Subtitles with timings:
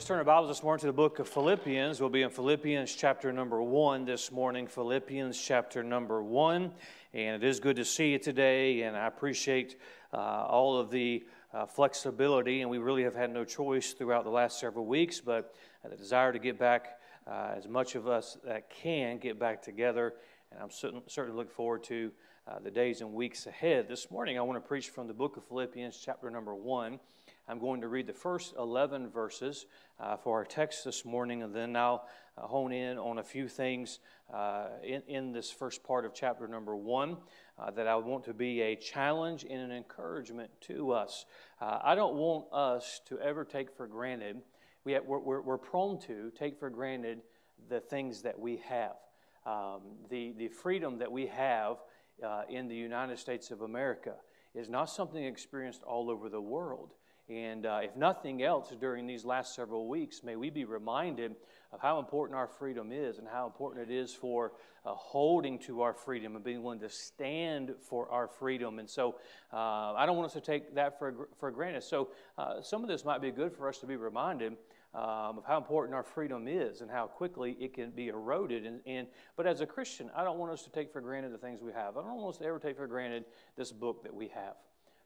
[0.00, 2.00] Let's turn our Bibles this morning to the book of Philippians.
[2.00, 4.66] We'll be in Philippians chapter number one this morning.
[4.66, 6.72] Philippians chapter number one.
[7.12, 9.78] And it is good to see you today, and I appreciate
[10.14, 12.62] uh, all of the uh, flexibility.
[12.62, 15.54] And we really have had no choice throughout the last several weeks, but
[15.86, 20.14] the desire to get back, uh, as much of us that can, get back together.
[20.50, 22.10] And I'm certain, certainly looking forward to
[22.48, 23.86] uh, the days and weeks ahead.
[23.86, 27.00] This morning, I want to preach from the book of Philippians, chapter number one.
[27.48, 29.66] I'm going to read the first 11 verses
[29.98, 32.06] uh, for our text this morning, and then I'll
[32.38, 33.98] uh, hone in on a few things
[34.32, 37.16] uh, in, in this first part of chapter number one
[37.58, 41.26] uh, that I want to be a challenge and an encouragement to us.
[41.60, 44.36] Uh, I don't want us to ever take for granted,
[44.84, 47.20] we have, we're, we're, prone to take for granted
[47.68, 48.96] the things that we have.
[49.44, 51.78] Um, the, the freedom that we have
[52.24, 54.14] uh, in the United States of America
[54.54, 56.94] is not something experienced all over the world.
[57.30, 61.36] And uh, if nothing else, during these last several weeks, may we be reminded
[61.72, 64.52] of how important our freedom is and how important it is for
[64.84, 68.80] uh, holding to our freedom and being willing to stand for our freedom.
[68.80, 69.14] And so
[69.52, 71.84] uh, I don't want us to take that for, for granted.
[71.84, 74.56] So uh, some of this might be good for us to be reminded.
[74.92, 78.66] Um, of how important our freedom is and how quickly it can be eroded.
[78.66, 81.38] And, and, but as a Christian, I don't want us to take for granted the
[81.38, 81.96] things we have.
[81.96, 83.24] I don't want us to ever take for granted
[83.56, 84.56] this book that we have.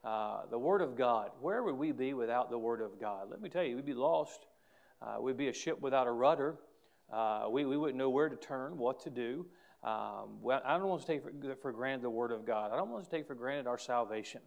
[0.05, 1.31] Uh, the Word of God.
[1.41, 3.31] Where would we be without the Word of God?
[3.31, 4.47] Let me tell you, we'd be lost.
[5.01, 6.57] Uh, we'd be a ship without a rudder.
[7.11, 9.47] Uh, we, we wouldn't know where to turn, what to do.
[9.83, 12.71] Um, well, I don't want to take for, for, granted the Word of God.
[12.71, 14.43] I don't want to take for granted our salvation.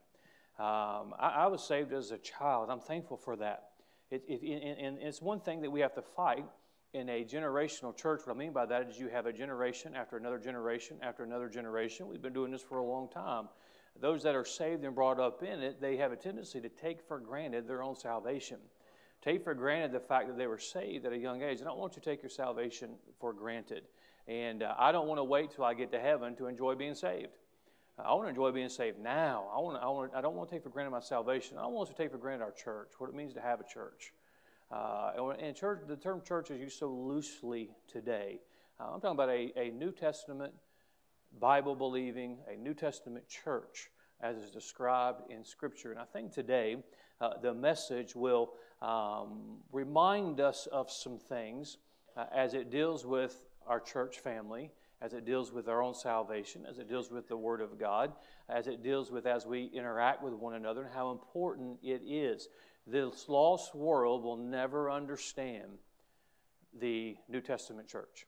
[0.60, 2.70] Um, I, I, was saved as a child.
[2.70, 3.70] I'm thankful for that.
[4.10, 4.42] It, it,
[4.80, 6.46] and it's one thing that we have to fight
[6.94, 8.22] in a generational church.
[8.26, 11.50] What I mean by that is you have a generation after another generation after another
[11.50, 12.08] generation.
[12.08, 13.48] We've been doing this for a long time
[14.02, 17.02] those that are saved and brought up in it, they have a tendency to take
[17.08, 18.58] for granted their own salvation.
[19.22, 21.60] Take for granted the fact that they were saved at a young age.
[21.62, 23.84] I don't want you to take your salvation for granted.
[24.28, 26.96] And uh, I don't want to wait till I get to heaven to enjoy being
[26.96, 27.38] saved.
[27.98, 29.48] I want to enjoy being saved now.
[29.52, 31.58] I, want I, want I don't want to take for granted my salvation.
[31.58, 33.64] I don't want to take for granted our church, what it means to have a
[33.64, 34.14] church.
[34.72, 38.40] Uh, and church, the term church is used so loosely today.
[38.80, 40.54] Uh, I'm talking about a, a New Testament
[41.40, 43.90] Bible believing, a New Testament church
[44.22, 45.92] as is described in Scripture.
[45.92, 46.78] And I think today
[47.22, 51.78] uh, the message will um, remind us of some things
[52.16, 54.72] uh, as it deals with our church family,
[55.02, 58.14] as it deals with our own salvation, as it deals with the Word of God,
[58.50, 62.48] as it deals with as we interact with one another, and how important it is.
[62.88, 65.78] This lost world will never understand
[66.80, 68.26] the New Testament church.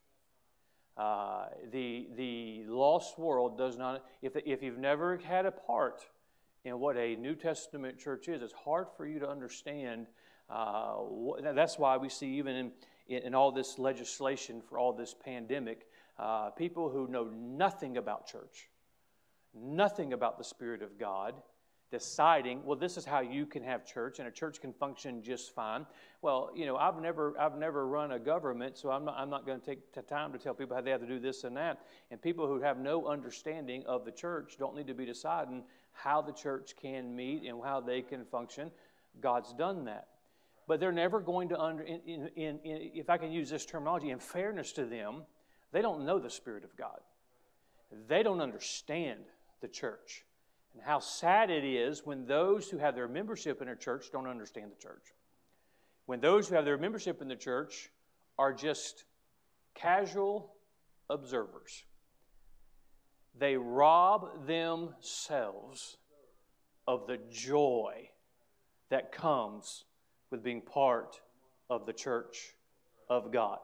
[0.97, 6.01] Uh, the, the lost world does not, if, if you've never had a part
[6.63, 10.07] in what a New Testament church is, it's hard for you to understand.
[10.49, 10.95] Uh,
[11.53, 12.71] that's why we see, even in,
[13.07, 18.25] in, in, all this legislation for all this pandemic, uh, people who know nothing about
[18.25, 18.69] church,
[19.53, 21.35] nothing about the Spirit of God,
[21.91, 25.53] deciding, well, this is how you can have church, and a church can function just
[25.55, 25.85] fine.
[26.21, 29.45] Well, you know, I've never, I've never run a government, so I'm not, I'm not
[29.45, 31.57] going to take the time to tell people how they have to do this and
[31.57, 31.79] that.
[32.11, 36.21] And people who have no understanding of the church don't need to be deciding how
[36.21, 38.71] the church can meet and how they can function.
[39.19, 40.07] God's done that.
[40.67, 44.11] But they're never going to under, in, in, in, if I can use this terminology,
[44.11, 45.23] in fairness to them,
[45.71, 46.99] they don't know the Spirit of God.
[48.07, 49.21] They don't understand
[49.61, 50.25] the church.
[50.79, 54.27] And how sad it is when those who have their membership in a church don't
[54.27, 55.13] understand the church.
[56.05, 57.89] When those who have their membership in the church
[58.37, 59.03] are just
[59.75, 60.53] casual
[61.09, 61.83] observers.
[63.37, 65.97] They rob themselves
[66.87, 68.11] of the joy
[68.87, 69.83] that comes
[70.31, 71.19] with being part
[71.69, 72.55] of the church
[73.09, 73.59] of God.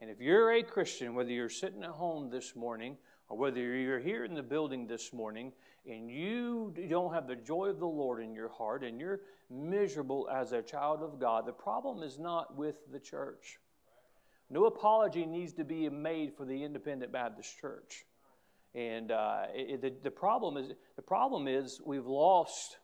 [0.00, 2.96] And if you're a Christian, whether you're sitting at home this morning
[3.28, 5.52] or whether you're here in the building this morning
[5.88, 9.20] and you don't have the joy of the Lord in your heart and you're
[9.50, 13.58] miserable as a child of God, the problem is not with the church.
[14.50, 18.06] No apology needs to be made for the Independent Baptist Church.
[18.74, 22.78] And uh, it, the, the, problem is, the problem is we've lost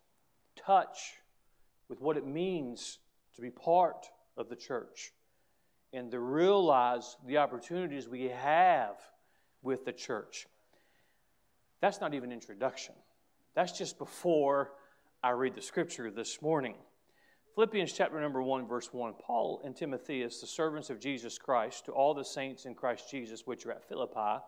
[0.57, 1.15] touch
[1.89, 2.99] with what it means
[3.37, 4.07] to be part
[4.37, 5.13] of the church
[5.93, 8.97] and to realize the opportunities we have
[9.63, 10.47] with the church.
[11.85, 12.95] That's not even introduction.
[13.55, 14.73] That's just before
[15.23, 16.77] I read the scripture this morning.
[17.55, 19.13] Philippians chapter number 1, verse 1.
[19.21, 23.47] Paul and Timotheus, the servants of Jesus Christ, to all the saints in Christ Jesus
[23.47, 24.43] which are at Philippi,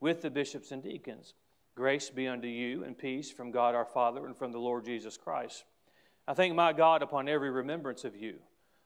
[0.00, 1.34] with the bishops and deacons.
[1.74, 5.18] Grace be unto you and peace from God our Father and from the Lord Jesus
[5.18, 5.64] Christ.
[6.26, 8.36] I thank my God upon every remembrance of you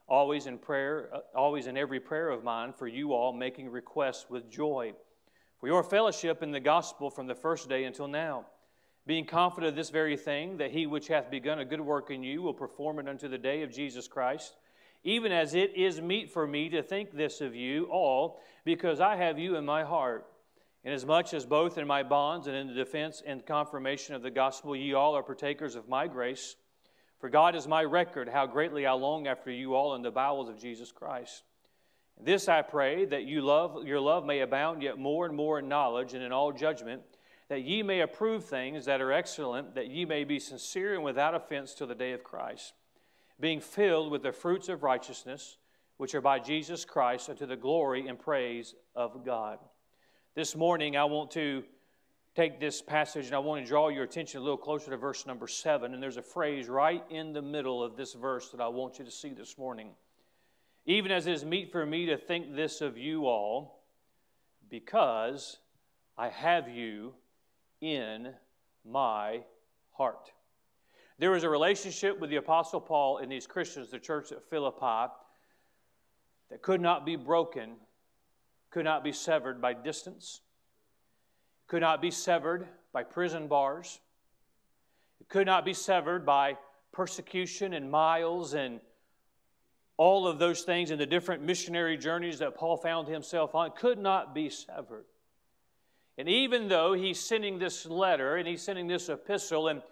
[0.08, 4.26] always in prayer, uh, always in every prayer of mine for you all, making requests
[4.28, 4.92] with joy
[5.64, 8.44] for your fellowship in the gospel from the first day until now.
[9.06, 12.22] Being confident of this very thing, that he which hath begun a good work in
[12.22, 14.56] you will perform it unto the day of Jesus Christ,
[15.04, 19.16] even as it is meet for me to think this of you all, because I
[19.16, 20.26] have you in my heart.
[20.84, 24.76] Inasmuch as both in my bonds and in the defense and confirmation of the gospel
[24.76, 26.56] ye all are partakers of my grace,
[27.20, 30.50] for God is my record, how greatly I long after you all in the bowels
[30.50, 31.42] of Jesus Christ.
[32.20, 35.68] This I pray, that you love, your love may abound yet more and more in
[35.68, 37.02] knowledge and in all judgment,
[37.48, 41.34] that ye may approve things that are excellent, that ye may be sincere and without
[41.34, 42.72] offense till the day of Christ,
[43.38, 45.58] being filled with the fruits of righteousness,
[45.96, 49.58] which are by Jesus Christ, unto the glory and praise of God.
[50.34, 51.64] This morning, I want to
[52.34, 55.26] take this passage and I want to draw your attention a little closer to verse
[55.26, 55.94] number seven.
[55.94, 59.04] And there's a phrase right in the middle of this verse that I want you
[59.04, 59.90] to see this morning.
[60.86, 63.82] Even as it is meet for me to think this of you all,
[64.68, 65.58] because
[66.18, 67.14] I have you
[67.80, 68.34] in
[68.84, 69.40] my
[69.92, 70.32] heart.
[71.18, 75.12] There was a relationship with the Apostle Paul and these Christians, the church at Philippi,
[76.50, 77.76] that could not be broken,
[78.70, 80.40] could not be severed by distance,
[81.66, 84.00] could not be severed by prison bars.
[85.20, 86.58] It could not be severed by
[86.92, 88.80] persecution and miles and
[89.96, 93.98] all of those things and the different missionary journeys that Paul found himself on could
[93.98, 95.04] not be severed.
[96.18, 99.82] And even though he's sending this letter and he's sending this epistle, and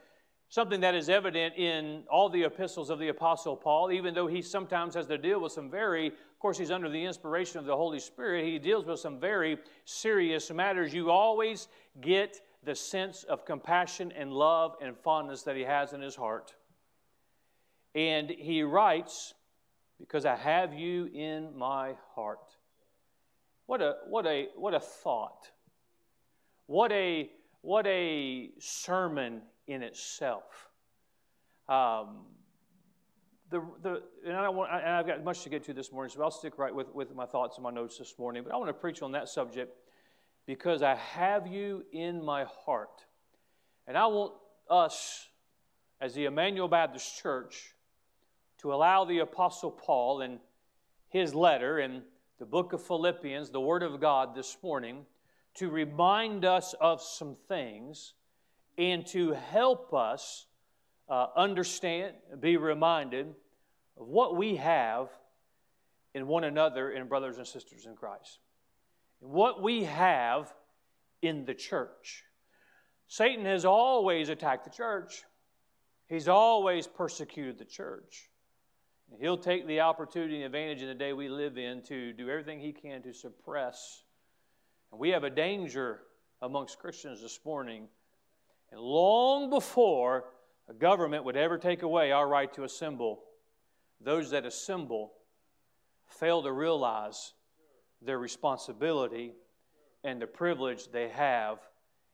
[0.49, 4.43] something that is evident in all the epistles of the Apostle Paul, even though he
[4.43, 7.75] sometimes has to deal with some very, of course, he's under the inspiration of the
[7.75, 10.93] Holy Spirit, he deals with some very serious matters.
[10.93, 11.69] You always
[12.01, 16.55] get the sense of compassion and love and fondness that he has in his heart.
[17.95, 19.35] And he writes,
[20.03, 22.57] Because I have you in my heart.
[23.67, 25.49] What a, what a, what a thought.
[26.67, 30.43] What a, what a sermon in itself.
[31.69, 32.27] Um,
[33.51, 36.21] the, the, and, I want, and I've got much to get to this morning, so
[36.23, 38.43] I'll stick right with, with my thoughts and my notes this morning.
[38.43, 39.79] But I want to preach on that subject
[40.47, 43.05] because I have you in my heart.
[43.87, 44.33] And I want
[44.69, 45.29] us,
[46.01, 47.75] as the Emmanuel Baptist Church,
[48.63, 50.39] to allow the Apostle Paul in
[51.09, 52.03] his letter in
[52.39, 55.05] the book of Philippians, the Word of God, this morning,
[55.55, 58.15] to remind us of some things
[58.79, 60.47] and to help us
[61.09, 63.35] uh, understand, be reminded
[63.99, 65.09] of what we have
[66.15, 68.39] in one another in brothers and sisters in Christ.
[69.19, 70.53] What we have
[71.21, 72.25] in the church.
[73.09, 75.25] Satan has always attacked the church.
[76.09, 78.31] He's always persecuted the church.
[79.21, 82.61] He'll take the opportunity and advantage in the day we live in to do everything
[82.61, 84.05] he can to suppress.
[84.91, 86.01] And we have a danger
[86.41, 87.89] amongst Christians this morning
[88.71, 90.25] and long before
[90.69, 93.23] a government would ever take away our right to assemble,
[94.01, 95.13] those that assemble
[96.07, 97.35] fail to realize
[98.01, 99.33] their responsibility
[100.05, 101.59] and the privilege they have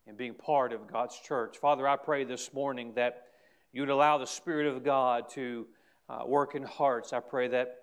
[0.06, 1.58] in being part of God's church.
[1.58, 3.24] Father, I pray this morning that
[3.72, 5.66] you would allow the Spirit of God to
[6.08, 7.12] uh, work in hearts.
[7.12, 7.76] I pray that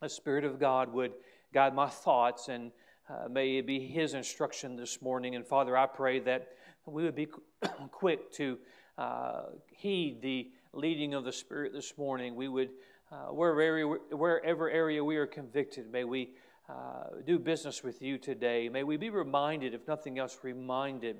[0.00, 1.12] the Spirit of God would
[1.52, 2.72] guide my thoughts and
[3.08, 5.34] uh, may it be His instruction this morning.
[5.34, 6.48] And Father, I pray that
[6.86, 7.28] we would be
[7.90, 8.58] quick to
[8.96, 12.34] uh, heed the leading of the Spirit this morning.
[12.34, 12.70] We would,
[13.12, 16.30] uh, wherever, wherever area we are convicted, may we
[16.68, 18.68] uh, do business with you today.
[18.68, 21.18] May we be reminded, if nothing else, reminded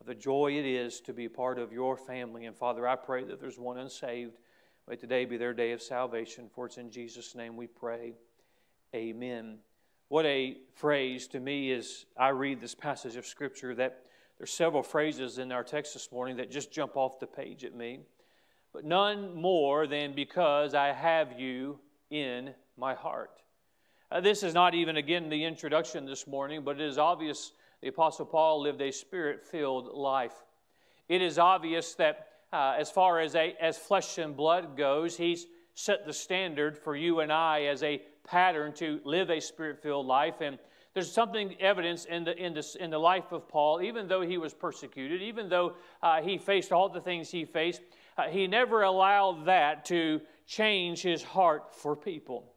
[0.00, 2.46] of the joy it is to be part of your family.
[2.46, 4.34] And Father, I pray that there's one unsaved.
[4.88, 8.14] May today be their day of salvation, for it's in Jesus' name we pray.
[8.94, 9.58] Amen.
[10.06, 14.04] What a phrase to me is I read this passage of Scripture that
[14.38, 17.74] there's several phrases in our text this morning that just jump off the page at
[17.74, 17.98] me,
[18.72, 23.42] but none more than because I have you in my heart.
[24.12, 27.50] Uh, this is not even, again, the introduction this morning, but it is obvious
[27.82, 30.44] the Apostle Paul lived a spirit filled life.
[31.08, 35.46] It is obvious that uh, as far as, a, as flesh and blood goes, he's
[35.74, 40.06] set the standard for you and I as a pattern to live a spirit filled
[40.06, 40.40] life.
[40.40, 40.58] And
[40.94, 44.38] there's something evidence in the, in, the, in the life of Paul, even though he
[44.38, 47.82] was persecuted, even though uh, he faced all the things he faced,
[48.16, 52.52] uh, he never allowed that to change his heart for people.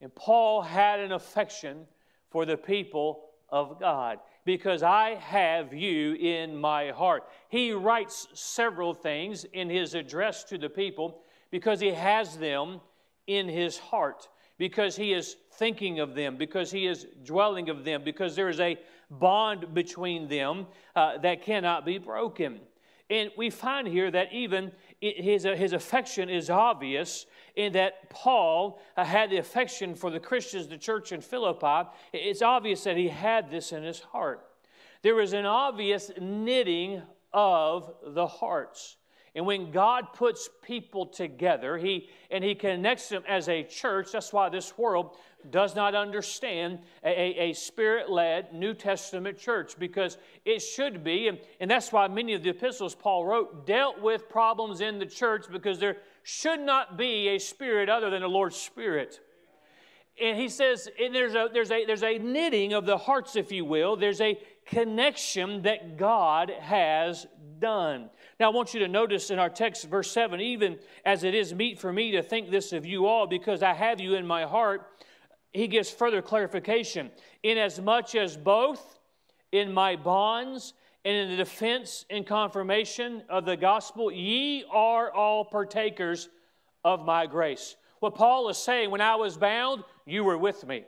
[0.00, 1.86] And Paul had an affection
[2.30, 7.24] for the people of God because I have you in my heart.
[7.48, 12.80] He writes several things in his address to the people because he has them
[13.26, 14.28] in his heart.
[14.62, 18.60] because he is thinking of them, because he is dwelling of them, because there is
[18.60, 18.78] a
[19.10, 22.60] bond between them uh, that cannot be broken.
[23.12, 27.26] And we find here that even his, uh, his affection is obvious
[27.56, 31.90] in that Paul uh, had the affection for the Christians, the church in Philippi.
[32.14, 34.46] It's obvious that he had this in his heart.
[35.02, 37.02] There was an obvious knitting
[37.34, 38.96] of the hearts.
[39.34, 44.32] And when God puts people together, he, and He connects them as a church, that's
[44.32, 45.16] why this world
[45.50, 51.38] does not understand a, a spirit led New Testament church because it should be, and,
[51.60, 55.46] and that's why many of the epistles Paul wrote dealt with problems in the church
[55.50, 59.18] because there should not be a spirit other than the Lord's Spirit.
[60.20, 63.50] And he says, and there's a, there's, a, there's a knitting of the hearts, if
[63.50, 63.96] you will.
[63.96, 64.38] There's a
[64.72, 67.26] connection that God has
[67.58, 68.08] done.
[68.40, 71.54] Now, I want you to notice in our text, verse 7, even as it is
[71.54, 74.44] meet for me to think this of you all, because I have you in my
[74.44, 74.86] heart,
[75.52, 77.10] he gives further clarification.
[77.42, 78.98] Inasmuch as both
[79.52, 80.72] in my bonds
[81.04, 86.30] and in the defense and confirmation of the gospel, ye are all partakers
[86.82, 87.76] of my grace.
[88.00, 90.84] What Paul is saying, when I was bound, you were with me.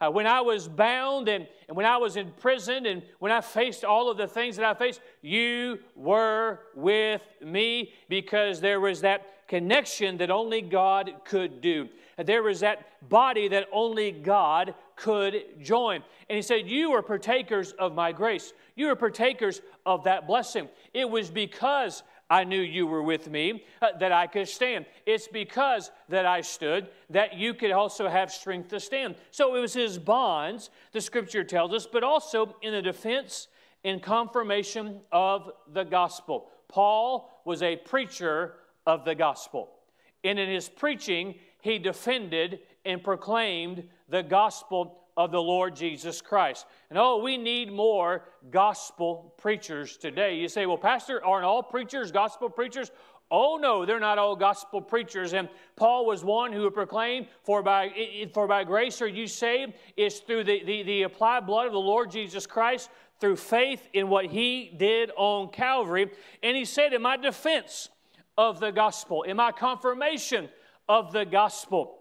[0.00, 3.40] Uh, when I was bound and, and when I was in prison and when I
[3.40, 9.02] faced all of the things that I faced, you were with me because there was
[9.02, 11.88] that connection that only God could do.
[12.16, 16.02] There was that body that only God could join.
[16.28, 18.52] And he said, You are partakers of my grace.
[18.76, 20.68] You are partakers of that blessing.
[20.94, 24.86] It was because I knew you were with me, uh, that I could stand.
[25.04, 29.16] It's because that I stood that you could also have strength to stand.
[29.32, 33.48] So it was his bonds, the scripture tells us, but also in the defense
[33.84, 36.48] and confirmation of the gospel.
[36.68, 38.54] Paul was a preacher
[38.86, 39.70] of the gospel.
[40.22, 46.66] And in his preaching, he defended and proclaimed the gospel of the Lord Jesus Christ.
[46.88, 50.36] And oh, we need more gospel preachers today.
[50.36, 52.90] You say, well, Pastor, aren't all preachers gospel preachers?
[53.30, 55.34] Oh, no, they're not all gospel preachers.
[55.34, 57.90] And Paul was one who proclaimed, for by,
[58.34, 61.78] for by grace are you saved, is through the, the, the applied blood of the
[61.78, 62.90] Lord Jesus Christ,
[63.20, 66.10] through faith in what he did on Calvary.
[66.42, 67.88] And he said, in my defense
[68.36, 70.48] of the gospel, in my confirmation
[70.88, 71.98] of the gospel,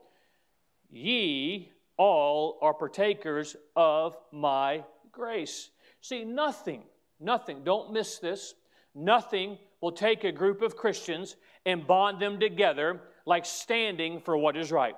[0.89, 5.69] ye all are partakers of my grace.
[6.01, 6.83] See, nothing,
[7.19, 8.55] nothing, don't miss this,
[8.95, 14.55] nothing will take a group of Christians and bond them together like standing for what
[14.55, 14.95] is right.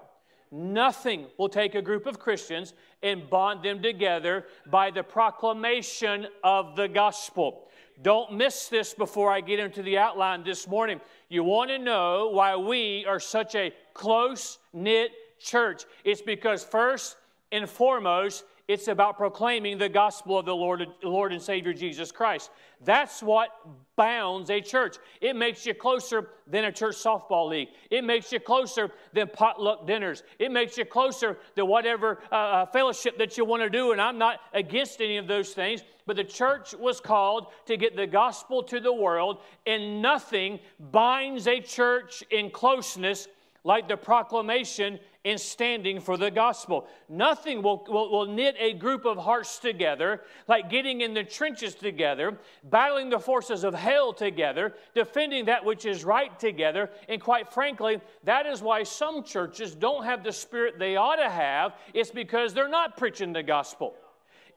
[0.51, 6.75] Nothing will take a group of Christians and bond them together by the proclamation of
[6.75, 7.69] the gospel.
[8.01, 10.99] Don't miss this before I get into the outline this morning.
[11.29, 15.85] You want to know why we are such a close knit church.
[16.03, 17.17] It's because, first
[17.51, 22.51] and foremost, it's about proclaiming the gospel of the Lord, Lord and Savior Jesus Christ.
[22.85, 23.49] That's what
[23.97, 24.95] bounds a church.
[25.19, 27.67] It makes you closer than a church softball league.
[27.89, 30.23] It makes you closer than potluck dinners.
[30.39, 33.91] It makes you closer than whatever uh, uh fellowship that you want to do.
[33.91, 37.97] And I'm not against any of those things, but the church was called to get
[37.97, 43.27] the gospel to the world, and nothing binds a church in closeness
[43.63, 46.87] like the proclamation and standing for the gospel.
[47.07, 51.75] Nothing will, will, will, knit a group of hearts together like getting in the trenches
[51.75, 56.89] together, battling the forces of hell together, defending that which is right together.
[57.07, 61.29] And quite frankly, that is why some churches don't have the spirit they ought to
[61.29, 61.73] have.
[61.93, 63.95] It's because they're not preaching the gospel.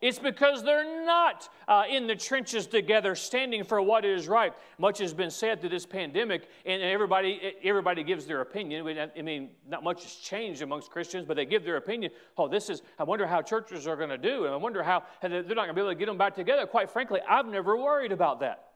[0.04, 4.52] It's because they're not uh, in the trenches together, standing for what is right.
[4.76, 8.86] Much has been said through this pandemic, and everybody, everybody gives their opinion.
[9.16, 12.12] I mean, not much has changed amongst Christians, but they give their opinion.
[12.36, 15.04] Oh, this is, I wonder how churches are going to do, and I wonder how
[15.22, 16.66] they're not going to be able to get them back together.
[16.66, 18.72] Quite frankly, I've never worried about that.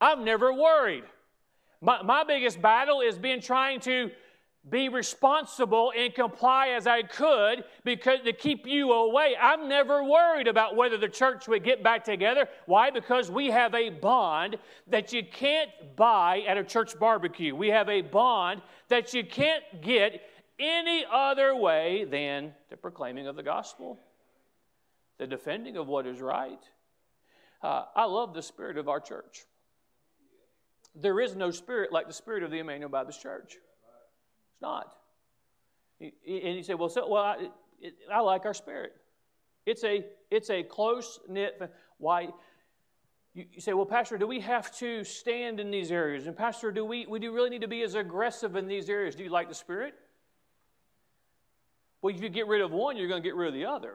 [0.00, 1.04] I've never worried.
[1.82, 4.10] My, my biggest battle is being trying to
[4.70, 9.34] be responsible and comply as I could because to keep you away.
[9.40, 12.48] I'm never worried about whether the church would get back together.
[12.66, 12.90] Why?
[12.90, 14.56] Because we have a bond
[14.88, 17.54] that you can't buy at a church barbecue.
[17.54, 20.22] We have a bond that you can't get
[20.58, 23.98] any other way than the proclaiming of the gospel,
[25.18, 26.62] the defending of what is right.
[27.62, 29.44] Uh, I love the spirit of our church.
[30.94, 33.56] There is no spirit like the spirit of the Emmanuel Baptist Church.
[34.58, 34.92] It's not.
[36.00, 37.48] And you say, well, so, well, I,
[37.80, 38.92] it, I like our spirit.
[39.66, 41.60] It's a, it's a close knit.
[41.98, 42.28] Why?
[43.34, 46.26] You, you say, well, Pastor, do we have to stand in these areas?
[46.26, 49.14] And Pastor, do we, we do really need to be as aggressive in these areas?
[49.14, 49.94] Do you like the spirit?
[52.02, 53.94] Well, if you get rid of one, you're going to get rid of the other.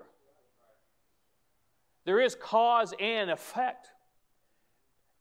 [2.05, 3.89] There is cause and effect.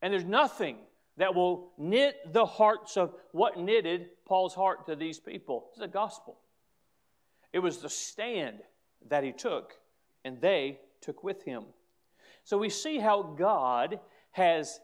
[0.01, 0.77] And there's nothing
[1.17, 5.67] that will knit the hearts of what knitted Paul's heart to these people.
[5.69, 6.37] It's the gospel.
[7.51, 8.61] It was the stand
[9.09, 9.73] that he took,
[10.25, 11.65] and they took with him.
[12.43, 13.99] So we see how God
[14.31, 14.79] has,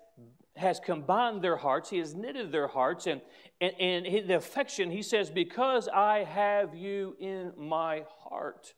[0.55, 3.21] has combined their hearts, He has knitted their hearts, and,
[3.59, 8.73] and, and the affection, He says, Because I have you in my heart.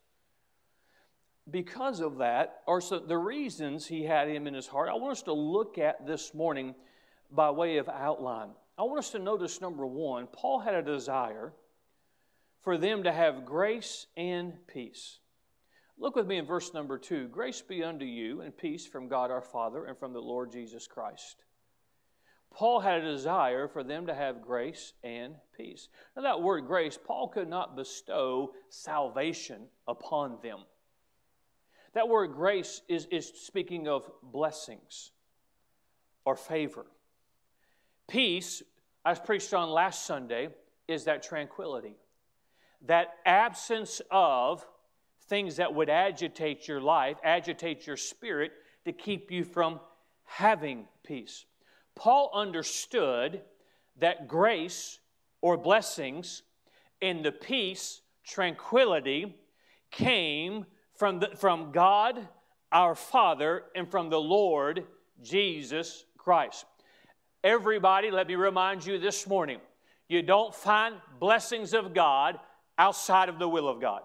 [1.49, 5.11] Because of that, or so the reasons He had him in His heart, I want
[5.11, 6.75] us to look at this morning
[7.31, 8.49] by way of outline.
[8.77, 11.53] I want us to notice number one, Paul had a desire
[12.61, 15.19] for them to have grace and peace.
[15.97, 19.29] Look with me in verse number two Grace be unto you and peace from God
[19.29, 21.43] our Father and from the Lord Jesus Christ.
[22.53, 25.87] Paul had a desire for them to have grace and peace.
[26.15, 30.59] Now, that word grace, Paul could not bestow salvation upon them.
[31.93, 35.11] That word grace is, is speaking of blessings
[36.25, 36.85] or favor.
[38.07, 38.61] Peace,
[39.05, 40.49] as preached on last Sunday,
[40.87, 41.95] is that tranquility,
[42.85, 44.65] that absence of
[45.27, 48.51] things that would agitate your life, agitate your spirit
[48.85, 49.79] to keep you from
[50.25, 51.45] having peace.
[51.95, 53.41] Paul understood
[53.97, 54.99] that grace
[55.41, 56.43] or blessings
[56.99, 59.35] in the peace, tranquility
[59.91, 60.65] came
[60.95, 62.27] from, the, from God
[62.71, 64.85] our Father and from the Lord
[65.21, 66.65] Jesus Christ.
[67.43, 69.59] Everybody, let me remind you this morning
[70.07, 72.39] you don't find blessings of God
[72.77, 74.01] outside of the will of God.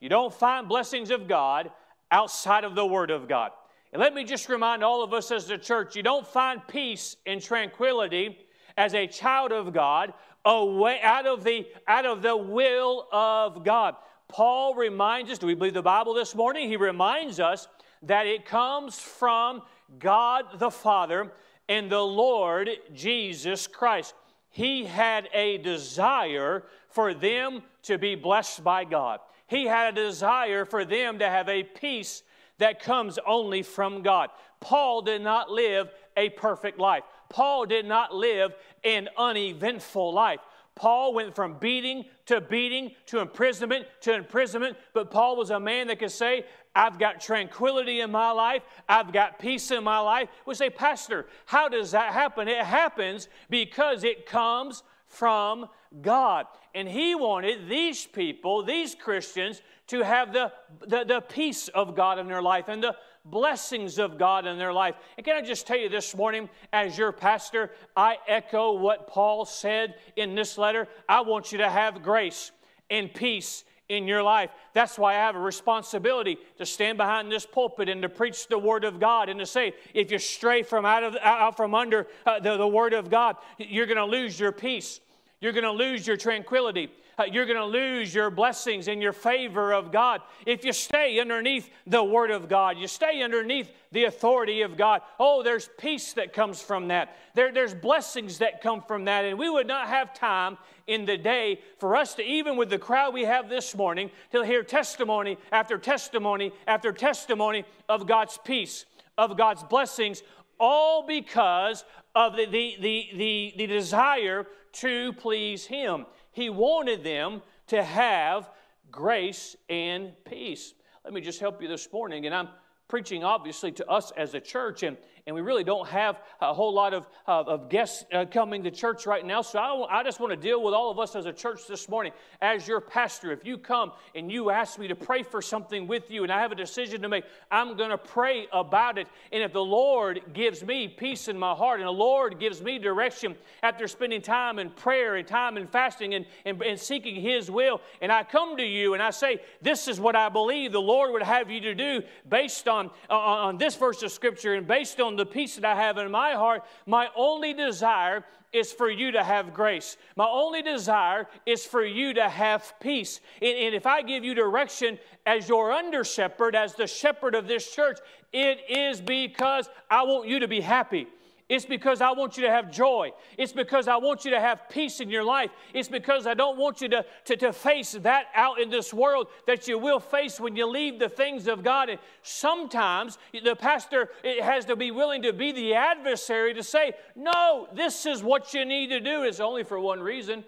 [0.00, 1.70] You don't find blessings of God
[2.10, 3.52] outside of the Word of God.
[3.92, 7.16] And let me just remind all of us as the church you don't find peace
[7.24, 8.36] and tranquility
[8.76, 10.12] as a child of God
[10.44, 13.94] away out of the out of the will of God.
[14.28, 16.68] Paul reminds us, do we believe the Bible this morning?
[16.68, 17.68] He reminds us
[18.02, 19.62] that it comes from
[20.00, 21.30] God the Father
[21.68, 24.14] and the Lord Jesus Christ.
[24.50, 29.20] He had a desire for them to be blessed by God.
[29.48, 32.22] He had a desire for them to have a peace
[32.58, 34.30] that comes only from God.
[34.60, 37.04] Paul did not live a perfect life.
[37.28, 40.40] Paul did not live an uneventful life.
[40.74, 45.86] Paul went from beating to beating to imprisonment to imprisonment, but Paul was a man
[45.88, 46.44] that could say,
[46.76, 50.28] I've got tranquility in my life, I've got peace in my life.
[50.44, 52.48] We say, Pastor, how does that happen?
[52.48, 55.68] It happens because it comes from
[56.02, 56.46] God.
[56.74, 60.52] And he wanted these people, these Christians, to have the,
[60.86, 64.72] the, the, peace of God in their life and the blessings of God in their
[64.72, 64.96] life.
[65.16, 69.46] And can I just tell you this morning, as your pastor, I echo what Paul
[69.46, 70.88] said in this letter.
[71.08, 72.50] I want you to have grace
[72.90, 74.50] and peace in your life.
[74.72, 78.58] That's why I have a responsibility to stand behind this pulpit and to preach the
[78.58, 82.06] Word of God and to say, if you stray from out of out from under
[82.24, 85.00] uh, the, the Word of God, you're going to lose your peace.
[85.40, 86.90] You're going to lose your tranquility.
[87.18, 90.20] Uh, you're going to lose your blessings and your favor of God.
[90.44, 95.00] If you stay underneath the Word of God, you stay underneath the authority of God.
[95.18, 97.16] Oh, there's peace that comes from that.
[97.34, 99.24] There, there's blessings that come from that.
[99.24, 102.78] And we would not have time in the day for us to, even with the
[102.78, 108.84] crowd we have this morning, to hear testimony after testimony after testimony of God's peace,
[109.16, 110.22] of God's blessings,
[110.60, 116.04] all because of the, the, the, the, the desire to please Him.
[116.36, 118.50] He wanted them to have
[118.90, 120.74] grace and peace.
[121.02, 122.50] Let me just help you this morning, and I'm
[122.88, 126.72] preaching obviously to us as a church, and and we really don't have a whole
[126.72, 129.42] lot of, of, of guests uh, coming to church right now.
[129.42, 131.88] So I, I just want to deal with all of us as a church this
[131.88, 132.12] morning.
[132.40, 136.12] As your pastor, if you come and you ask me to pray for something with
[136.12, 139.08] you and I have a decision to make, I'm going to pray about it.
[139.32, 142.78] And if the Lord gives me peace in my heart and the Lord gives me
[142.78, 143.34] direction
[143.64, 147.80] after spending time in prayer and time in fasting and, and, and seeking His will,
[148.00, 151.10] and I come to you and I say, This is what I believe the Lord
[151.12, 155.00] would have you to do based on, on, on this verse of Scripture and based
[155.00, 159.12] on the peace that I have in my heart, my only desire is for you
[159.12, 159.96] to have grace.
[160.16, 163.20] My only desire is for you to have peace.
[163.42, 167.48] And, and if I give you direction as your under shepherd, as the shepherd of
[167.48, 167.98] this church,
[168.32, 171.08] it is because I want you to be happy.
[171.48, 173.12] It's because I want you to have joy.
[173.38, 175.50] It's because I want you to have peace in your life.
[175.72, 179.28] It's because I don't want you to, to, to face that out in this world
[179.46, 181.88] that you will face when you leave the things of God.
[181.88, 184.10] And sometimes the pastor
[184.42, 188.64] has to be willing to be the adversary to say, No, this is what you
[188.64, 189.22] need to do.
[189.22, 190.42] It's only for one reason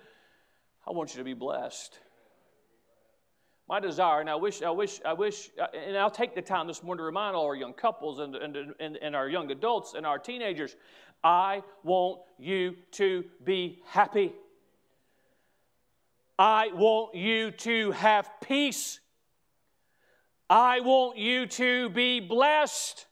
[0.84, 1.96] I want you to be blessed.
[3.68, 6.66] My desire, and I wish, I wish, I wish, uh, and I'll take the time
[6.66, 9.94] this morning to remind all our young couples and, and, and, and our young adults
[9.94, 10.74] and our teenagers
[11.22, 14.32] I want you to be happy.
[16.38, 19.00] I want you to have peace.
[20.48, 23.07] I want you to be blessed.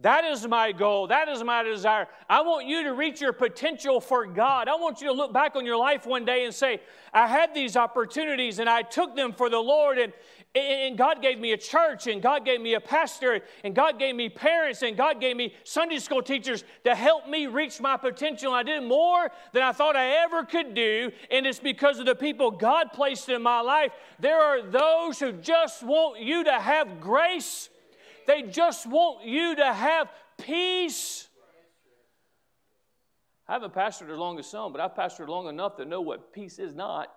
[0.00, 1.08] That is my goal.
[1.08, 2.06] That is my desire.
[2.30, 4.68] I want you to reach your potential for God.
[4.68, 6.80] I want you to look back on your life one day and say,
[7.12, 10.12] I had these opportunities and I took them for the Lord, and,
[10.54, 14.14] and God gave me a church, and God gave me a pastor, and God gave
[14.14, 18.52] me parents, and God gave me Sunday school teachers to help me reach my potential.
[18.52, 22.14] I did more than I thought I ever could do, and it's because of the
[22.14, 23.90] people God placed in my life.
[24.20, 27.68] There are those who just want you to have grace
[28.28, 31.28] they just want you to have peace.
[33.48, 36.34] I haven't pastored as long as some, but I've pastored long enough to know what
[36.34, 37.08] peace is not.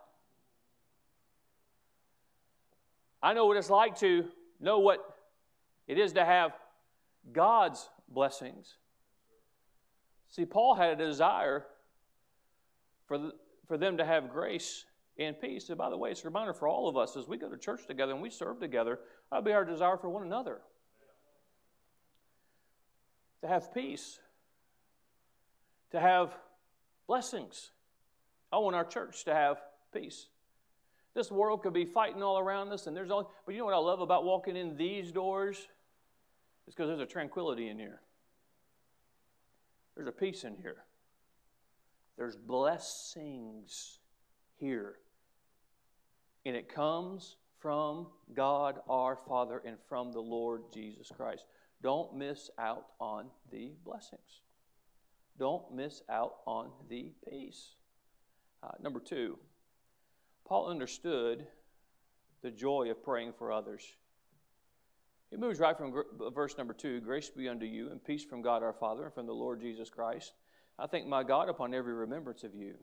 [3.22, 4.24] I know what it's like to
[4.62, 5.04] know what
[5.86, 6.54] it is to have
[7.34, 8.78] God's blessings.
[10.30, 11.66] See, Paul had a desire
[13.06, 13.34] for, the,
[13.68, 14.86] for them to have grace
[15.20, 15.68] and peace.
[15.68, 17.58] And by the way, it's a reminder for all of us as we go to
[17.58, 20.62] church together and we serve together, that'll be our desire for one another
[23.42, 24.20] to have peace,
[25.92, 26.36] to have
[27.08, 27.72] blessings.
[28.52, 29.62] I want our church to have
[29.94, 30.28] peace.
[31.14, 33.74] This world could be fighting all around us, and there's all, but you know what
[33.74, 35.58] I love about walking in these doors?
[36.68, 38.02] It's because there's a tranquility in here.
[39.96, 40.84] There's a peace in here.
[42.18, 44.00] There's blessings
[44.58, 44.96] here.
[46.46, 51.46] And it comes from God our Father and from the Lord Jesus Christ.
[51.82, 54.42] Don't miss out on the blessings.
[55.40, 57.76] Don't miss out on the peace.
[58.62, 59.40] Uh, number two,
[60.46, 61.48] Paul understood
[62.42, 63.96] the joy of praying for others.
[65.32, 68.42] He moves right from gr- verse number two Grace be unto you, and peace from
[68.42, 70.34] God our Father and from the Lord Jesus Christ.
[70.78, 72.76] I thank my God upon every remembrance of you,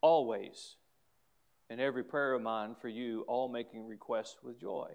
[0.00, 0.76] always,
[1.68, 4.90] in every prayer of mine for you, all making requests with joy.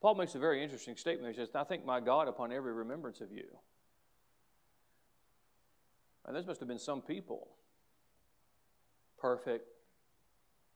[0.00, 1.34] Paul makes a very interesting statement.
[1.34, 3.46] He says, I thank my God upon every remembrance of you.
[6.24, 7.48] And this must have been some people.
[9.18, 9.66] Perfect,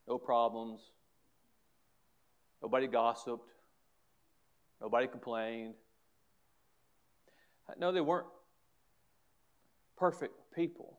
[0.09, 0.81] no problems,
[2.61, 3.51] nobody gossiped,
[4.81, 5.75] nobody complained.
[7.79, 8.27] No, they weren't
[9.97, 10.99] perfect people.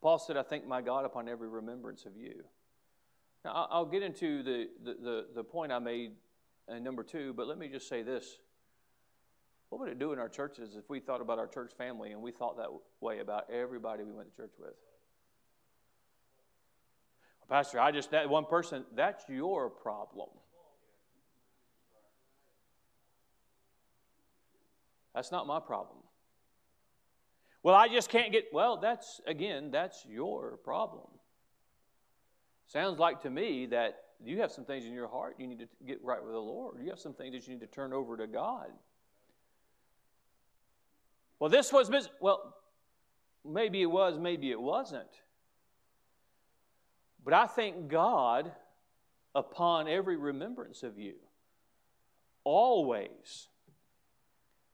[0.00, 2.42] Paul said, I thank my God upon every remembrance of you.
[3.44, 6.12] Now, I'll get into the, the, the, the point I made
[6.68, 8.38] and number two, but let me just say this.
[9.68, 12.20] What would it do in our churches if we thought about our church family and
[12.20, 12.68] we thought that
[13.00, 14.74] way about everybody we went to church with?
[17.48, 20.28] Pastor, I just, that one person, that's your problem.
[25.14, 25.98] That's not my problem.
[27.62, 31.06] Well, I just can't get, well, that's, again, that's your problem.
[32.72, 35.68] Sounds like to me that you have some things in your heart you need to
[35.86, 36.76] get right with the Lord.
[36.82, 38.68] You have some things that you need to turn over to God.
[41.38, 42.56] Well, this was, well,
[43.44, 45.20] maybe it was, maybe it wasn't.
[47.22, 48.50] But I thank God
[49.34, 51.16] upon every remembrance of you,
[52.42, 53.48] always,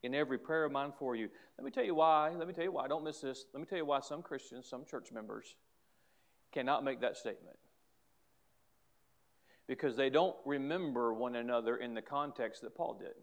[0.05, 1.31] in every prayer of mine for you.
[1.59, 2.31] Let me tell you why.
[2.31, 2.87] Let me tell you why.
[2.87, 3.47] Don't miss this.
[3.53, 5.57] Let me tell you why some Christians, some church members,
[6.53, 7.57] cannot make that statement
[9.69, 13.15] because they don't remember one another in the context that Paul did.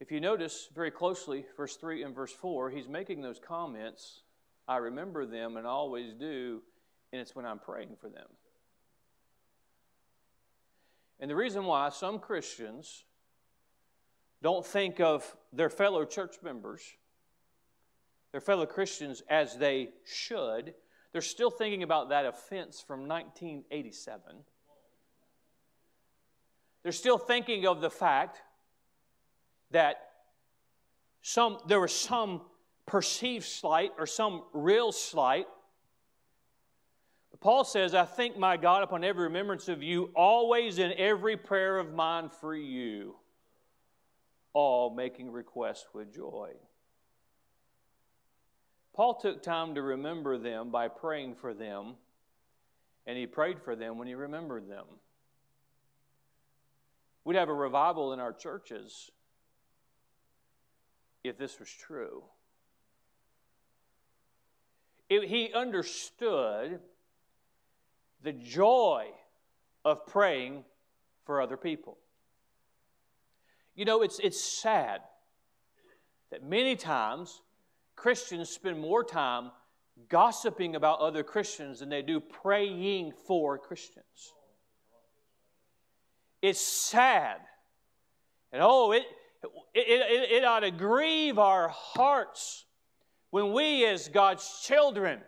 [0.00, 4.22] If you notice very closely, verse 3 and verse 4, he's making those comments.
[4.66, 6.60] I remember them and always do,
[7.12, 8.26] and it's when I'm praying for them.
[11.20, 13.04] And the reason why some Christians
[14.42, 16.82] don't think of their fellow church members,
[18.32, 20.74] their fellow Christians, as they should,
[21.12, 24.22] they're still thinking about that offense from 1987.
[26.82, 28.40] They're still thinking of the fact
[29.70, 29.96] that
[31.20, 32.42] some, there was some
[32.86, 35.46] perceived slight or some real slight.
[37.40, 41.78] Paul says, I thank my God upon every remembrance of you, always in every prayer
[41.78, 43.16] of mine for you,
[44.52, 46.52] all making requests with joy.
[48.94, 51.94] Paul took time to remember them by praying for them,
[53.06, 54.84] and he prayed for them when he remembered them.
[57.24, 59.10] We'd have a revival in our churches
[61.24, 62.24] if this was true.
[65.12, 66.80] it, he understood
[68.22, 69.08] the joy
[69.84, 70.64] of praying
[71.24, 71.98] for other people.
[73.74, 75.00] You know, it's, it's sad
[76.30, 77.42] that many times
[78.02, 79.52] Christians spend more time
[80.08, 84.32] gossiping about other Christians than they do praying for Christians.
[86.42, 87.36] It's sad.
[88.50, 89.04] And oh, it,
[89.72, 92.64] it, it, it ought to grieve our hearts
[93.30, 95.20] when we, as God's children,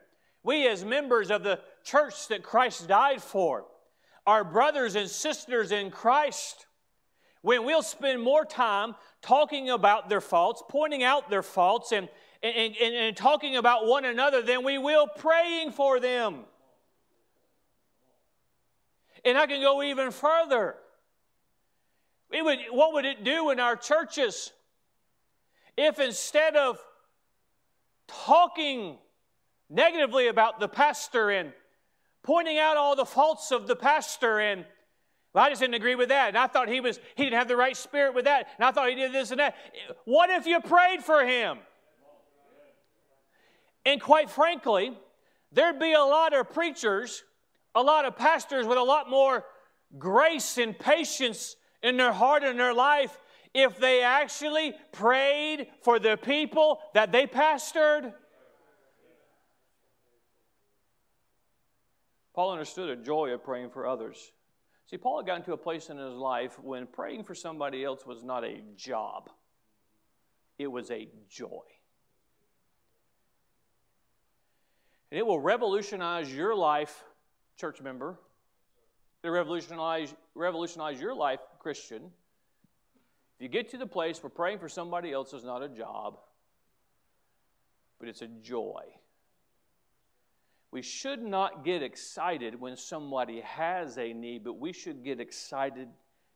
[0.42, 3.66] we, as members of the church that Christ died for,
[4.26, 6.66] our brothers and sisters in Christ,
[7.40, 12.08] when we'll spend more time talking about their faults, pointing out their faults, and,
[12.42, 16.40] and, and, and talking about one another than we will praying for them.
[19.24, 20.76] And I can go even further.
[22.30, 24.52] It would, what would it do in our churches
[25.76, 26.78] if instead of
[28.06, 28.98] talking
[29.70, 31.52] negatively about the pastor and
[32.22, 34.64] pointing out all the faults of the pastor and
[35.32, 36.28] well, I just didn't agree with that.
[36.28, 38.48] And I thought he was he didn't have the right spirit with that.
[38.56, 39.56] And I thought he did this and that.
[40.04, 41.58] What if you prayed for him?
[43.86, 44.96] And quite frankly,
[45.52, 47.22] there'd be a lot of preachers,
[47.74, 49.44] a lot of pastors with a lot more
[49.98, 53.18] grace and patience in their heart and their life
[53.54, 58.12] if they actually prayed for the people that they pastored?
[62.34, 64.32] Paul understood the joy of praying for others.
[64.86, 68.04] See, Paul had gotten to a place in his life when praying for somebody else
[68.04, 69.30] was not a job,
[70.58, 71.62] it was a joy.
[75.14, 77.04] And it will revolutionize your life,
[77.56, 78.18] church member.
[79.22, 82.10] It'll revolutionize, revolutionize your life, Christian.
[83.36, 86.18] If you get to the place where praying for somebody else is not a job,
[88.00, 88.82] but it's a joy.
[90.72, 95.86] We should not get excited when somebody has a need, but we should get excited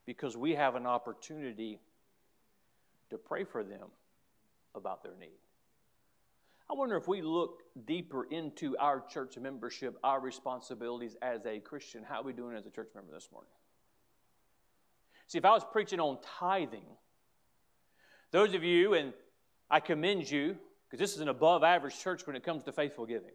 [0.07, 1.81] because we have an opportunity
[3.11, 3.89] to pray for them
[4.77, 5.48] about their need.
[6.71, 12.03] I wonder if we look deeper into our church membership, our responsibilities as a Christian,
[12.03, 13.51] how are we doing as a church member this morning?
[15.27, 16.85] See, if I was preaching on tithing,
[18.31, 19.15] those of you, and
[19.71, 23.07] I commend you, because this is an above average church when it comes to faithful
[23.07, 23.33] giving.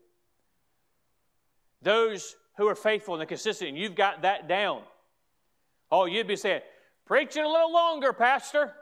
[1.81, 4.81] Those who are faithful and consistent, and you've got that down.
[5.91, 6.61] Oh, you'd be saying,
[7.05, 8.73] preaching a little longer, Pastor.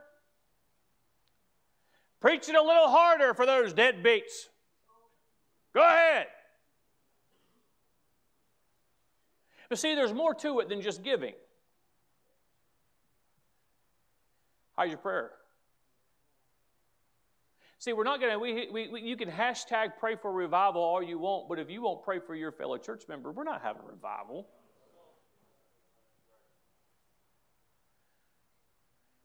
[2.21, 4.47] Preach it a little harder for those deadbeats.
[5.73, 6.27] Go ahead.
[9.69, 11.33] But see, there's more to it than just giving.
[14.77, 15.31] How's your prayer?
[17.79, 21.01] See, we're not going to, we, we, we, you can hashtag pray for revival all
[21.01, 23.81] you want, but if you won't pray for your fellow church member, we're not having
[23.87, 24.47] revival.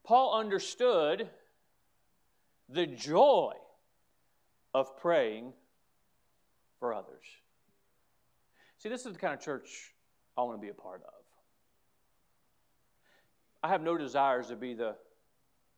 [0.04, 1.28] Paul understood
[2.68, 3.52] the joy
[4.74, 5.52] of praying
[6.78, 7.24] for others.
[8.78, 9.94] See, this is the kind of church
[10.36, 11.12] I want to be a part of.
[13.62, 14.96] I have no desires to be the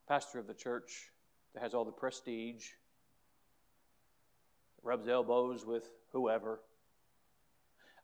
[0.08, 1.10] pastor of the church
[1.54, 2.66] that has all the prestige,
[4.82, 6.60] rubs elbows with whoever.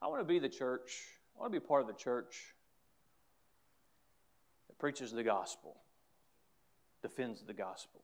[0.01, 1.03] I want to be the church.
[1.37, 2.55] I want to be part of the church
[4.69, 5.77] that preaches the gospel,
[7.03, 8.03] defends the gospel.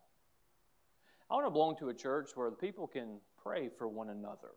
[1.30, 4.50] I want to belong to a church where the people can pray for one another.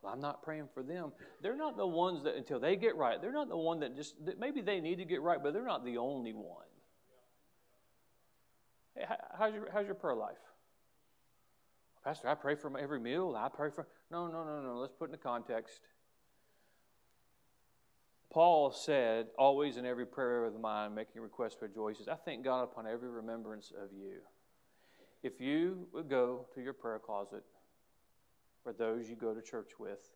[0.00, 1.12] Well, I'm not praying for them.
[1.42, 4.14] They're not the ones that, until they get right, they're not the one that just,
[4.24, 6.64] that maybe they need to get right, but they're not the only one.
[8.94, 9.04] Hey,
[9.36, 10.36] how's your, how's your prayer life?
[12.04, 13.36] Pastor, I pray for every meal.
[13.36, 13.86] I pray for.
[14.10, 14.78] No, no, no, no.
[14.78, 15.80] Let's put in the context.
[18.30, 22.44] Paul said, always in every prayer of mine, making requests for joy, says, I thank
[22.44, 24.20] God upon every remembrance of you.
[25.22, 27.44] If you would go to your prayer closet
[28.62, 30.10] for those you go to church with,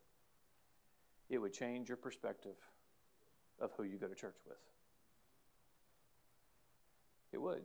[1.29, 2.55] it would change your perspective
[3.59, 4.57] of who you go to church with.
[7.31, 7.63] It would.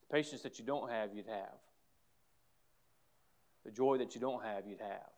[0.00, 1.54] The patience that you don't have, you'd have.
[3.64, 5.10] The joy that you don't have, you'd have.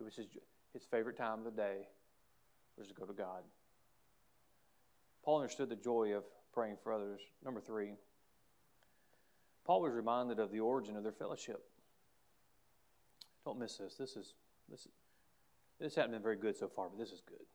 [0.00, 0.26] It was his,
[0.72, 1.88] his favorite time of the day
[2.76, 3.42] was to go to God.
[5.24, 6.24] Paul understood the joy of
[6.58, 7.20] praying for others.
[7.44, 7.92] Number three,
[9.64, 11.62] Paul was reminded of the origin of their fellowship.
[13.44, 13.94] Don't miss this.
[13.94, 14.34] This is
[14.68, 14.88] this
[15.78, 17.46] this hasn't been very good so far, but this is good.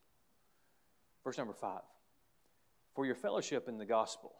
[1.21, 1.81] Verse number five.
[2.95, 4.35] For your fellowship in the gospel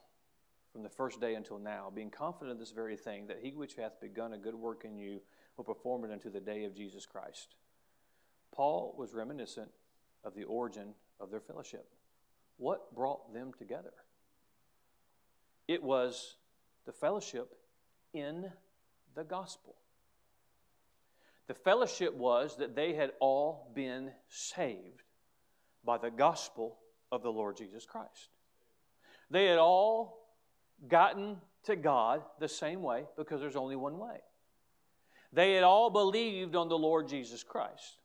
[0.71, 3.75] from the first day until now, being confident of this very thing, that he which
[3.75, 5.21] hath begun a good work in you
[5.57, 7.55] will perform it unto the day of Jesus Christ.
[8.55, 9.71] Paul was reminiscent
[10.23, 11.89] of the origin of their fellowship.
[12.55, 13.91] What brought them together?
[15.67, 16.35] It was
[16.85, 17.55] the fellowship
[18.13, 18.51] in
[19.15, 19.75] the gospel.
[21.47, 25.03] The fellowship was that they had all been saved
[25.83, 26.77] by the gospel
[27.11, 28.29] of the Lord Jesus Christ.
[29.29, 30.27] They had all
[30.87, 34.17] gotten to God the same way because there's only one way.
[35.31, 37.97] They had all believed on the Lord Jesus Christ.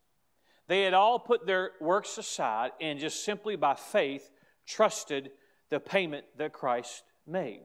[0.67, 4.31] They had all put their works aside and just simply by faith
[4.67, 5.31] trusted
[5.71, 7.61] the payment that Christ made.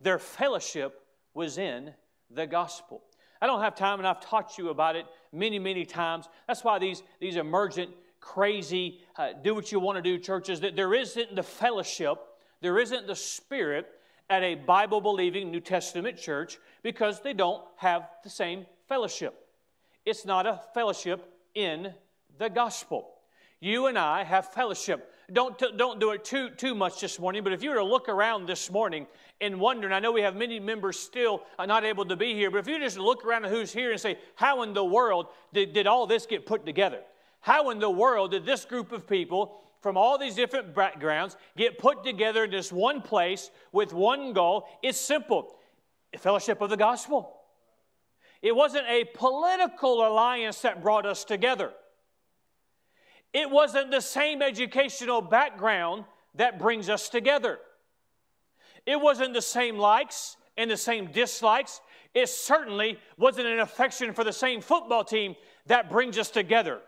[0.00, 1.00] Their fellowship
[1.34, 1.92] was in
[2.30, 3.02] the gospel.
[3.42, 6.28] I don't have time, and I've taught you about it many, many times.
[6.46, 10.76] That's why these, these emergent, crazy, uh, do what you want to do churches, that
[10.76, 12.18] there isn't the fellowship,
[12.60, 13.86] there isn't the spirit
[14.28, 19.46] at a Bible believing New Testament church because they don't have the same fellowship.
[20.04, 21.24] It's not a fellowship
[21.54, 21.94] in
[22.38, 23.08] the gospel.
[23.60, 25.12] You and I have fellowship.
[25.32, 28.08] Don't, don't do it too, too much this morning, but if you were to look
[28.08, 29.06] around this morning
[29.40, 32.34] and wonder, and I know we have many members still uh, not able to be
[32.34, 34.84] here, but if you just look around at who's here and say, How in the
[34.84, 37.00] world did, did all this get put together?
[37.40, 41.78] How in the world did this group of people from all these different backgrounds get
[41.78, 44.66] put together in this one place with one goal?
[44.82, 45.56] It's simple
[46.18, 47.36] fellowship of the gospel.
[48.42, 51.72] It wasn't a political alliance that brought us together.
[53.32, 57.58] It wasn't the same educational background that brings us together.
[58.86, 61.80] It wasn't the same likes and the same dislikes.
[62.14, 66.80] It certainly wasn't an affection for the same football team that brings us together.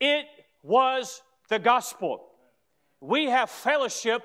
[0.00, 0.26] It
[0.62, 2.26] was the gospel.
[3.00, 4.22] We have fellowship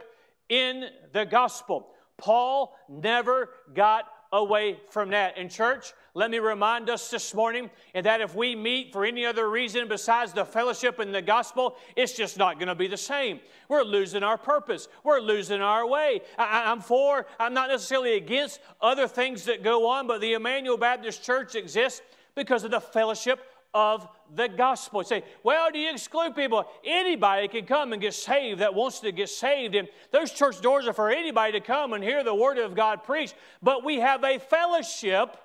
[0.47, 1.89] in the gospel.
[2.17, 5.37] Paul never got away from that.
[5.37, 9.49] In church, let me remind us this morning that if we meet for any other
[9.49, 13.39] reason besides the fellowship and the gospel, it's just not going to be the same.
[13.67, 14.87] We're losing our purpose.
[15.03, 16.21] We're losing our way.
[16.37, 20.77] I, am for, I'm not necessarily against other things that go on, but the Emmanuel
[20.77, 22.01] Baptist Church exists
[22.35, 23.39] because of the fellowship
[23.73, 25.01] of the gospel.
[25.01, 26.65] You say, well, do you exclude people?
[26.83, 29.75] Anybody can come and get saved that wants to get saved.
[29.75, 33.03] And those church doors are for anybody to come and hear the word of God
[33.03, 33.35] preached.
[33.61, 35.37] But we have a fellowship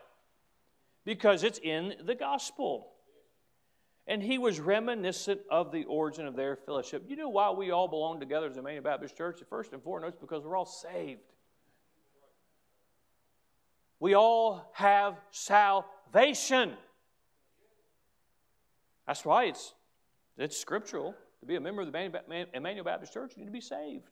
[1.04, 2.90] because it's in the gospel.
[4.06, 7.04] And he was reminiscent of the origin of their fellowship.
[7.08, 9.40] You know why we all belong together as Emmanuel Baptist Church?
[9.48, 11.20] First and foremost, because we're all saved.
[13.98, 16.72] We all have salvation.
[19.06, 19.74] That's why it's,
[20.36, 21.14] it's scriptural.
[21.40, 24.08] To be a member of the Emmanuel Baptist Church, you need to be saved.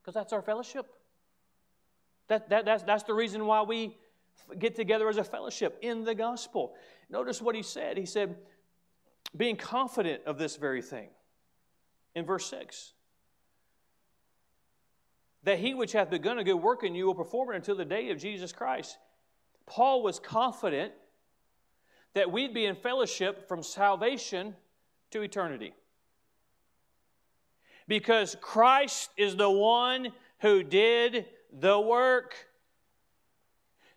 [0.00, 0.86] Because that's our fellowship.
[2.28, 3.96] That, that, that's, that's the reason why we
[4.58, 6.74] get together as a fellowship in the gospel.
[7.08, 7.96] Notice what he said.
[7.96, 8.36] He said,
[9.36, 11.08] being confident of this very thing.
[12.14, 12.92] In verse 6
[15.44, 17.84] that he which hath begun a good work in you will perform it until the
[17.84, 18.98] day of Jesus Christ.
[19.66, 20.92] Paul was confident
[22.14, 24.54] that we'd be in fellowship from salvation
[25.10, 25.74] to eternity.
[27.86, 32.34] Because Christ is the one who did the work.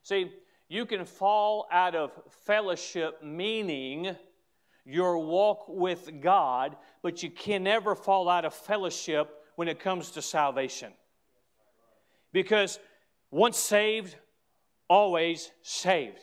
[0.02, 0.32] See,
[0.68, 2.12] you can fall out of
[2.46, 4.16] fellowship, meaning
[4.86, 10.12] your walk with God, but you can never fall out of fellowship when it comes
[10.12, 10.92] to salvation.
[12.32, 12.80] Because
[13.30, 14.16] once saved,
[14.90, 16.20] always saved.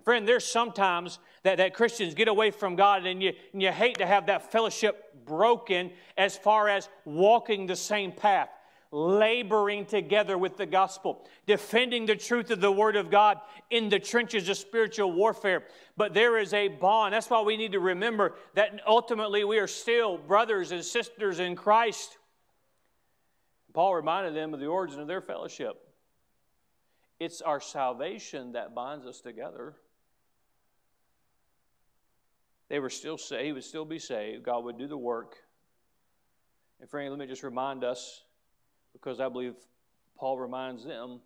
[0.00, 3.70] And friend, there's sometimes that, that Christians get away from God and you, and you
[3.70, 8.48] hate to have that fellowship broken as far as walking the same path,
[8.90, 13.98] laboring together with the gospel, defending the truth of the Word of God in the
[13.98, 15.64] trenches of spiritual warfare.
[15.98, 17.12] But there is a bond.
[17.12, 21.56] That's why we need to remember that ultimately we are still brothers and sisters in
[21.56, 22.16] Christ.
[23.74, 25.76] Paul reminded them of the origin of their fellowship.
[27.18, 29.74] It's our salvation that binds us together.
[32.70, 34.44] They were still saved, he would still be saved.
[34.44, 35.36] God would do the work.
[36.80, 38.22] And friend, let me just remind us,
[38.92, 39.54] because I believe
[40.16, 41.20] Paul reminds them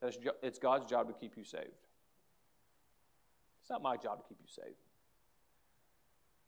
[0.00, 1.68] that it's God's job to keep you saved.
[3.60, 4.76] It's not my job to keep you saved.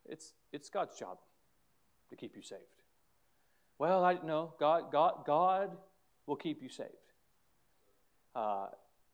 [0.07, 1.18] It's, it's God's job
[2.09, 2.62] to keep you saved.
[3.79, 5.77] Well, I know God, God, God
[6.27, 6.91] will keep you saved.
[8.35, 8.68] Uh,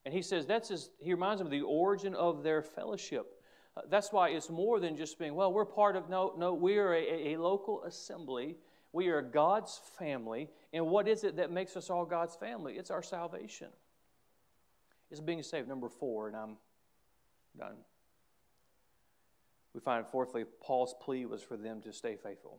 [0.04, 3.41] and he says that's his, he reminds them of the origin of their fellowship.
[3.76, 6.76] Uh, that's why it's more than just being, well, we're part of, no, no, we
[6.76, 8.56] are a, a local assembly.
[8.92, 10.50] We are God's family.
[10.72, 12.74] And what is it that makes us all God's family?
[12.74, 13.68] It's our salvation.
[15.10, 15.68] It's being saved.
[15.68, 16.56] Number four, and I'm
[17.58, 17.76] done.
[19.74, 22.58] We find, fourthly, Paul's plea was for them to stay faithful.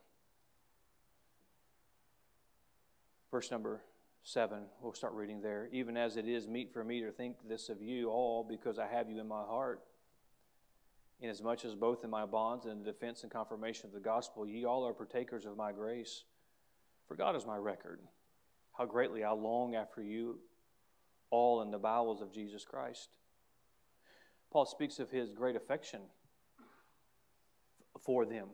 [3.29, 3.81] Verse number
[4.23, 5.69] seven, we'll start reading there.
[5.71, 8.87] Even as it is meet for me to think this of you all, because I
[8.87, 9.81] have you in my heart.
[11.23, 14.65] Inasmuch as both in my bonds and the defense and confirmation of the gospel, ye
[14.65, 16.25] all are partakers of my grace.
[17.07, 18.01] For God is my record,
[18.77, 20.39] how greatly I long after you
[21.29, 23.07] all in the bowels of Jesus Christ.
[24.51, 26.01] Paul speaks of his great affection
[28.01, 28.49] for them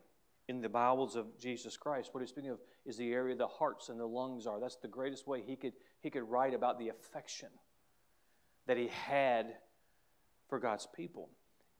[0.48, 2.14] in the bowels of Jesus Christ.
[2.14, 4.60] What he's speaking of is the area the hearts and the lungs are.
[4.60, 7.50] That's the greatest way he could, he could write about the affection
[8.68, 9.56] that he had
[10.48, 11.30] for God's people.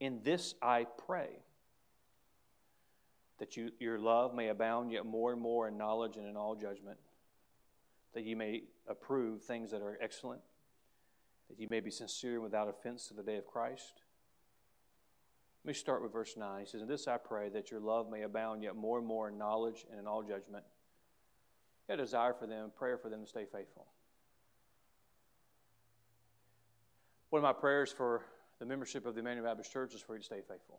[0.00, 1.28] In this I pray
[3.38, 6.54] that you, your love may abound yet more and more in knowledge and in all
[6.54, 6.98] judgment,
[8.14, 10.40] that you may approve things that are excellent,
[11.48, 14.02] that you may be sincere and without offense to the day of Christ
[15.64, 16.60] let me start with verse 9.
[16.60, 19.28] He says, In this I pray that your love may abound yet more and more
[19.28, 20.64] in knowledge and in all judgment.
[21.90, 23.86] A desire for them, prayer for them to stay faithful.
[27.28, 28.24] One of my prayers for
[28.60, 30.78] the membership of the Emmanuel Baptist Church is for you to stay faithful.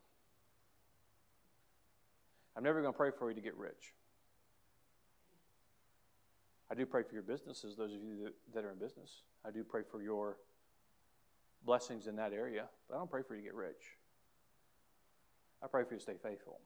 [2.56, 3.94] I'm never going to pray for you to get rich.
[6.70, 9.24] I do pray for your businesses, those of you that, are in business.
[9.44, 10.38] I do pray for your
[11.66, 13.98] blessings in that area, but I don't pray for you to get rich.
[15.62, 16.60] I pray for you to stay faithful.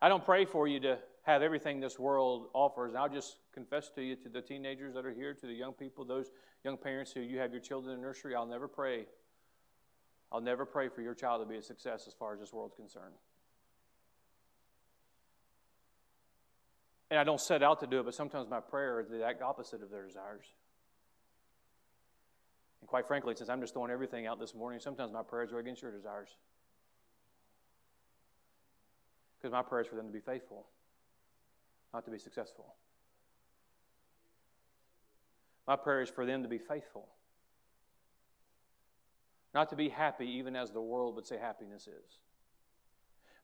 [0.00, 0.98] I don't pray for you to
[1.28, 2.92] have everything this world offers.
[2.92, 5.74] And I'll just confess to you, to the teenagers that are here, to the young
[5.74, 6.30] people, those
[6.64, 9.04] young parents who you have your children in nursery, I'll never pray.
[10.32, 12.74] I'll never pray for your child to be a success as far as this world's
[12.74, 13.14] concerned.
[17.10, 19.42] And I don't set out to do it, but sometimes my prayer is the exact
[19.42, 20.46] opposite of their desires.
[22.80, 25.58] And quite frankly, since I'm just throwing everything out this morning, sometimes my prayers are
[25.58, 26.30] against your desires.
[29.38, 30.66] Because my prayer is for them to be faithful,
[31.92, 32.74] not to be successful.
[35.66, 37.08] My prayer is for them to be faithful,
[39.54, 42.18] not to be happy, even as the world would say happiness is.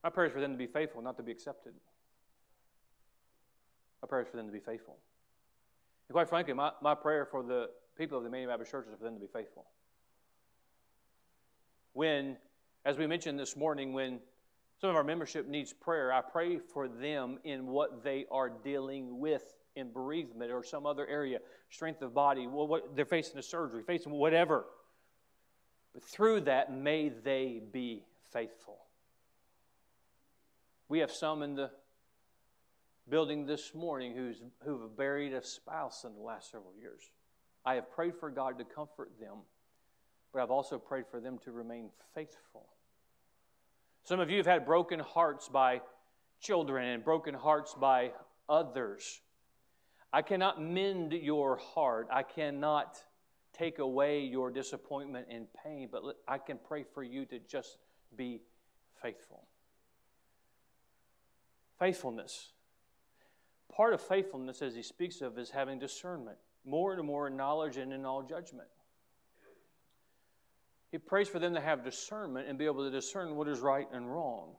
[0.02, 1.74] My prayer is for them to be faithful, not to be accepted.
[4.02, 4.98] My prayer is for them to be faithful.
[6.08, 8.98] And quite frankly, my, my prayer for the people of the Emmanuel Baptist churches is
[8.98, 9.64] for them to be faithful.
[11.94, 12.36] When,
[12.84, 14.20] as we mentioned this morning, when
[14.84, 19.18] some of our membership needs prayer, I pray for them in what they are dealing
[19.18, 19.42] with
[19.76, 21.38] in bereavement or some other area,
[21.70, 24.66] strength of body, well, what, they're facing a surgery, facing whatever.
[25.94, 28.76] But through that, may they be faithful.
[30.90, 31.70] We have some in the
[33.08, 37.00] building this morning who's, who've buried a spouse in the last several years.
[37.64, 39.38] I have prayed for God to comfort them,
[40.30, 42.66] but I've also prayed for them to remain faithful.
[44.04, 45.80] Some of you have had broken hearts by
[46.40, 48.12] children and broken hearts by
[48.48, 49.20] others.
[50.12, 52.08] I cannot mend your heart.
[52.12, 53.02] I cannot
[53.52, 57.78] take away your disappointment and pain, but I can pray for you to just
[58.16, 58.42] be
[59.00, 59.44] faithful.
[61.78, 62.52] Faithfulness.
[63.72, 67.92] Part of faithfulness, as he speaks of, is having discernment more and more knowledge and
[67.92, 68.68] in all judgment.
[70.94, 73.88] He prays for them to have discernment and be able to discern what is right
[73.92, 74.54] and wrong,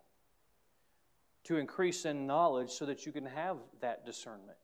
[1.45, 4.57] to increase in knowledge so that you can have that discernment.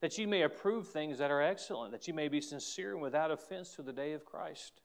[0.00, 3.30] That you may approve things that are excellent, that you may be sincere and without
[3.30, 4.80] offense to the day of Christ.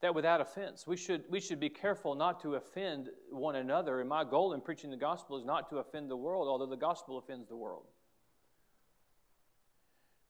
[0.00, 4.00] That without offense, we should, we should be careful not to offend one another.
[4.00, 6.74] And my goal in preaching the gospel is not to offend the world, although the
[6.74, 7.84] gospel offends the world.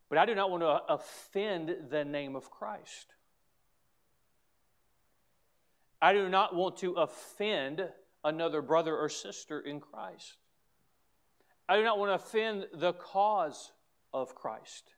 [0.09, 3.13] But I do not want to offend the name of Christ.
[6.01, 7.89] I do not want to offend
[8.25, 10.37] another brother or sister in Christ.
[11.69, 13.73] I do not want to offend the cause
[14.13, 14.93] of Christ.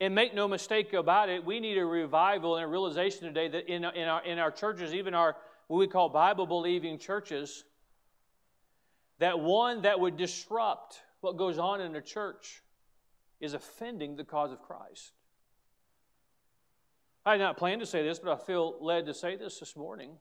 [0.00, 3.68] And make no mistake about it, we need a revival and a realization today that
[3.68, 5.36] in, in, our, in our churches, even our
[5.68, 7.64] what we call Bible believing churches,
[9.18, 12.62] that one that would disrupt what goes on in the church
[13.40, 15.12] is offending the cause of Christ.
[17.24, 19.76] I had not planned to say this, but I feel led to say this this
[19.76, 20.12] morning.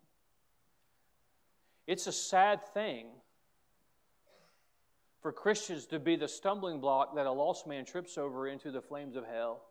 [1.87, 3.07] It's a sad thing
[5.21, 8.81] for Christians to be the stumbling block that a lost man trips over into the
[8.81, 9.63] flames of hell.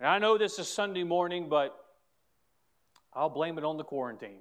[0.00, 1.74] And I know this is Sunday morning, but
[3.14, 4.40] I'll blame it on the quarantine.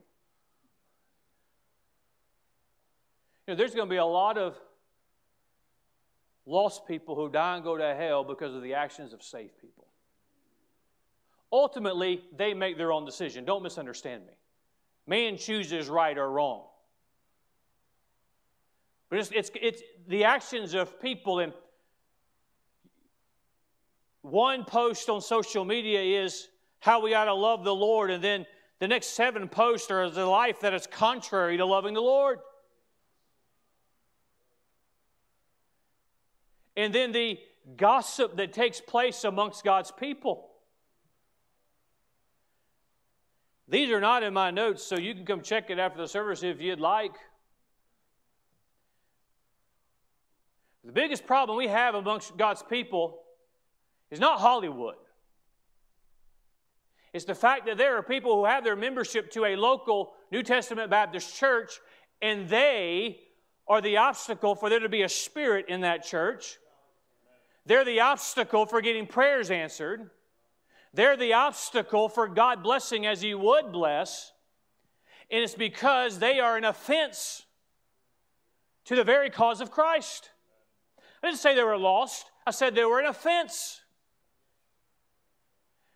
[3.47, 4.59] You know, there's going to be a lot of
[6.46, 9.88] lost people who die and go to hell because of the actions of saved people.
[11.52, 13.46] Ultimately, they make their own decision.
[13.46, 14.34] Don't misunderstand me.
[15.08, 16.64] Man chooses right or wrong.
[19.10, 21.54] But it's, it's, it's the actions of people, and
[24.22, 26.48] one post on social media is
[26.80, 28.46] how we ought to love the Lord, and then
[28.80, 32.39] the next seven posts are the life that is contrary to loving the Lord.
[36.78, 37.40] And then the
[37.78, 40.50] gossip that takes place amongst God's people.
[43.68, 46.44] These are not in my notes, so you can come check it after the service
[46.44, 47.16] if you'd like.
[50.84, 53.24] The biggest problem we have amongst God's people
[54.12, 54.96] is not Hollywood.
[57.12, 60.44] It's the fact that there are people who have their membership to a local New
[60.44, 61.80] Testament Baptist church,
[62.22, 63.20] and they
[63.68, 66.58] are the obstacle for there to be a spirit in that church.
[67.66, 70.09] They're the obstacle for getting prayers answered.
[70.93, 74.32] They're the obstacle for God blessing as He would bless.
[75.32, 77.43] And it's because they are an offense
[78.86, 80.30] to the very cause of Christ.
[81.22, 83.82] I didn't say they were lost, I said they were an offense.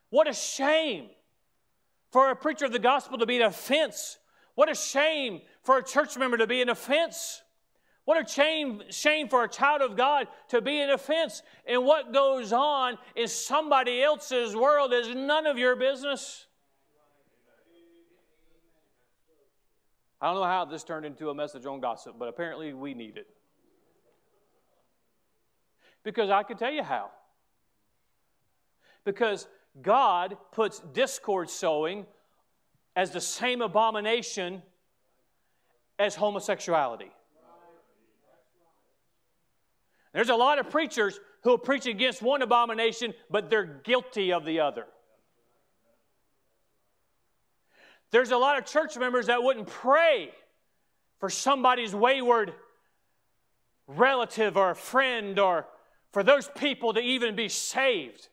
[0.10, 1.10] What a shame
[2.12, 4.18] for a preacher of the gospel to be an offense.
[4.56, 7.44] What a shame for a church member to be an offense.
[8.10, 11.44] What a shame, shame for a child of God to be an offense.
[11.68, 16.48] And what goes on in somebody else's world is none of your business.
[20.20, 23.16] I don't know how this turned into a message on gossip, but apparently we need
[23.16, 23.28] it.
[26.02, 27.12] Because I can tell you how.
[29.06, 29.48] Because
[29.84, 32.08] God puts discord sowing
[32.96, 34.64] as the same abomination
[36.00, 37.12] as homosexuality.
[40.20, 44.44] There's a lot of preachers who will preach against one abomination, but they're guilty of
[44.44, 44.86] the other.
[48.12, 50.32] There's a lot of church members that wouldn't pray
[51.22, 52.54] for somebody's wayward
[53.88, 55.66] relative or friend or
[56.12, 58.28] for those people to even be saved.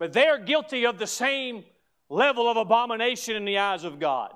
[0.00, 1.62] But they are guilty of the same
[2.08, 4.32] level of abomination in the eyes of God.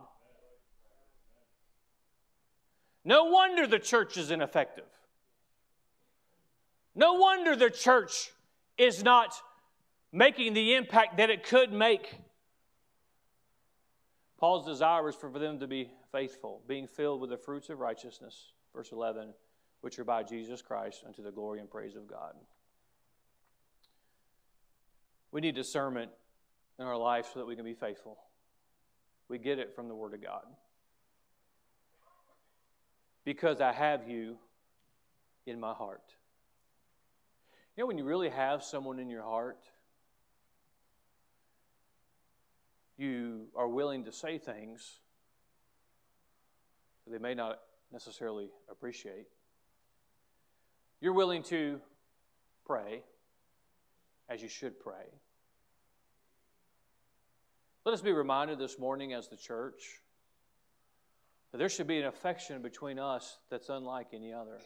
[3.04, 4.84] No wonder the church is ineffective.
[7.00, 8.30] No wonder the church
[8.76, 9.34] is not
[10.12, 12.14] making the impact that it could make.
[14.38, 18.52] Paul's desire is for them to be faithful, being filled with the fruits of righteousness,
[18.74, 19.32] verse 11,
[19.80, 22.34] which are by Jesus Christ unto the glory and praise of God.
[25.32, 26.10] We need discernment
[26.78, 28.18] in our life so that we can be faithful.
[29.26, 30.44] We get it from the Word of God.
[33.24, 34.36] Because I have you
[35.46, 36.02] in my heart.
[37.80, 39.64] Know, when you really have someone in your heart,
[42.98, 44.98] you are willing to say things
[47.06, 47.58] that they may not
[47.90, 49.28] necessarily appreciate.
[51.00, 51.80] You're willing to
[52.66, 53.02] pray
[54.28, 55.06] as you should pray.
[57.86, 60.02] Let us be reminded this morning as the church
[61.50, 64.58] that there should be an affection between us that's unlike any other.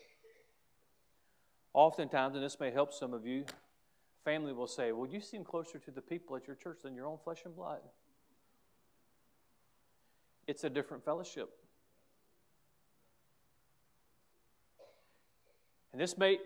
[1.74, 3.44] Oftentimes, and this may help some of you,
[4.24, 7.06] family will say, Well, you seem closer to the people at your church than your
[7.06, 7.80] own flesh and blood.
[10.46, 11.50] It's a different fellowship.
[15.92, 16.38] And this may,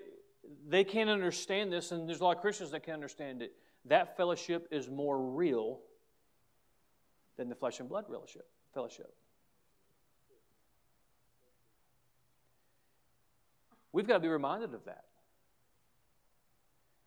[0.68, 3.52] they can't understand this, and there's a lot of Christians that can't understand it.
[3.84, 5.80] That fellowship is more real
[7.36, 8.06] than the flesh and blood
[8.74, 9.14] fellowship.
[13.92, 15.04] We've got to be reminded of that.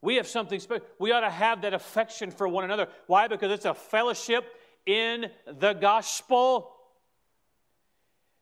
[0.01, 0.85] We have something special.
[0.99, 2.87] We ought to have that affection for one another.
[3.07, 3.27] Why?
[3.27, 4.45] Because it's a fellowship
[4.85, 6.71] in the gospel.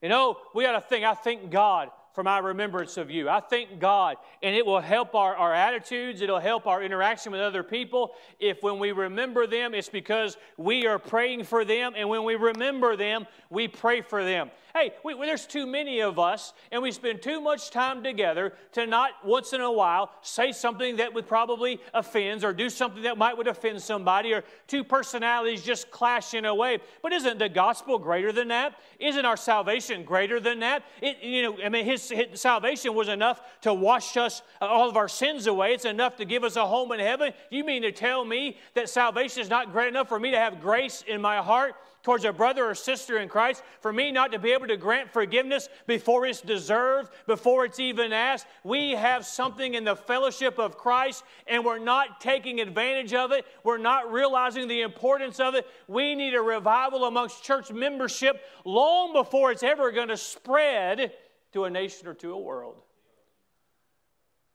[0.02, 3.30] You know, we ought to think, I thank God for my remembrance of you.
[3.30, 7.42] I thank God, and it will help our, our attitudes, it'll help our interaction with
[7.42, 8.12] other people.
[8.40, 12.36] If when we remember them, it's because we are praying for them, and when we
[12.36, 14.50] remember them, we pray for them.
[14.80, 18.88] Hey, we, there's too many of us, and we spend too much time together to
[18.88, 23.18] not once in a while say something that would probably offends or do something that
[23.18, 26.78] might would offend somebody, or two personalities just clash in a way.
[27.02, 28.76] But isn't the gospel greater than that?
[29.00, 30.84] Isn't our salvation greater than that?
[31.02, 34.66] It, you know, I mean, his his, his salvation was enough to wash us uh,
[34.66, 35.74] all of our sins away.
[35.74, 37.34] It's enough to give us a home in heaven.
[37.50, 40.62] You mean to tell me that salvation is not great enough for me to have
[40.62, 44.40] grace in my heart towards a brother or sister in Christ, for me not to
[44.40, 48.46] be able to grant forgiveness before it's deserved, before it's even asked.
[48.64, 53.46] We have something in the fellowship of Christ, and we're not taking advantage of it.
[53.64, 55.68] We're not realizing the importance of it.
[55.88, 61.14] We need a revival amongst church membership long before it's ever going to spread
[61.54, 62.76] to a nation or to a world.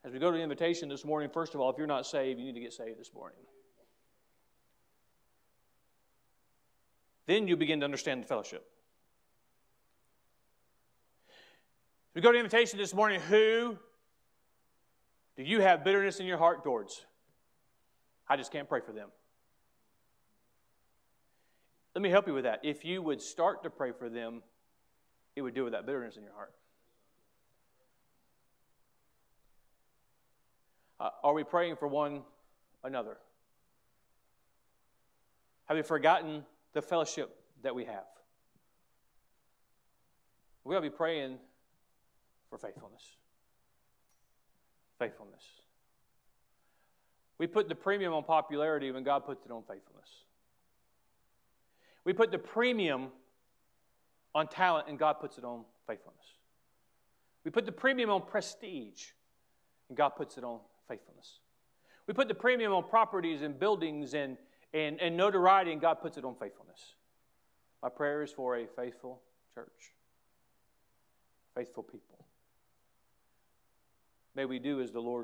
[0.05, 2.39] As we go to the invitation this morning, first of all, if you're not saved,
[2.39, 3.39] you need to get saved this morning.
[7.27, 8.67] Then you begin to understand the fellowship.
[12.15, 13.21] We go to invitation this morning.
[13.21, 13.77] Who
[15.37, 17.05] do you have bitterness in your heart towards?
[18.29, 19.09] I just can't pray for them.
[21.95, 22.61] Let me help you with that.
[22.63, 24.43] If you would start to pray for them,
[25.37, 26.53] it would deal with that bitterness in your heart.
[31.01, 32.23] Uh, are we praying for one
[32.83, 33.17] another?
[35.67, 36.45] Have you forgotten
[36.75, 38.05] the fellowship that we have.
[40.65, 41.39] We ought to be praying
[42.51, 43.03] for faithfulness.
[44.99, 45.43] Faithfulness.
[47.39, 50.09] We put the premium on popularity when God puts it on faithfulness.
[52.05, 53.09] We put the premium
[54.35, 56.25] on talent and God puts it on faithfulness.
[57.45, 59.07] We put the premium on prestige
[59.89, 61.41] and God puts it on faithfulness.
[62.07, 64.37] We put the premium on properties and buildings and
[64.75, 66.97] and, and notoriety, and God puts it on faithfulness.
[67.83, 69.23] My prayer is for a faithful
[69.55, 69.93] church,
[71.55, 72.25] faithful people.
[74.35, 75.23] May we do as the Lord